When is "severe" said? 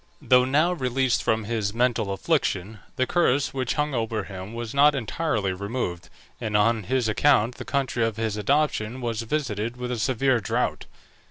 9.99-10.39